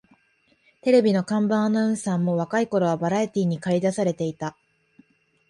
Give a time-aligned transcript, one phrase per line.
[0.81, 4.57] テレビの看板アナウンサーも若い頃はバラエティーにかり出されていた